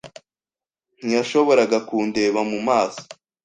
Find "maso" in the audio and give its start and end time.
2.67-3.01